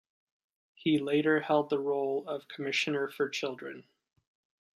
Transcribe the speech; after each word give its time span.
He 0.73 0.97
later 0.97 1.41
held 1.41 1.69
the 1.69 1.77
role 1.77 2.27
of 2.27 2.47
Commissioner 2.47 3.07
for 3.07 3.29
Children. 3.29 3.83